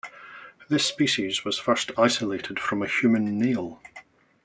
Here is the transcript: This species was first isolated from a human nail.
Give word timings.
This 0.67 0.83
species 0.83 1.45
was 1.45 1.59
first 1.59 1.91
isolated 1.95 2.59
from 2.59 2.81
a 2.81 2.87
human 2.87 3.37
nail. 3.37 3.79